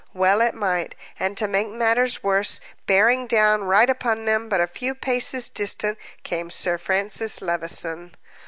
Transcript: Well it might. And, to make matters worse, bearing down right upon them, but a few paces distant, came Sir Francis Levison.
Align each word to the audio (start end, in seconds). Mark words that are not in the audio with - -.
Well 0.15 0.41
it 0.41 0.55
might. 0.55 0.95
And, 1.19 1.37
to 1.37 1.47
make 1.47 1.69
matters 1.69 2.23
worse, 2.23 2.59
bearing 2.87 3.27
down 3.27 3.65
right 3.65 3.87
upon 3.87 4.25
them, 4.25 4.49
but 4.49 4.59
a 4.59 4.65
few 4.65 4.95
paces 4.95 5.47
distant, 5.47 5.99
came 6.23 6.49
Sir 6.49 6.79
Francis 6.79 7.39
Levison. 7.39 8.15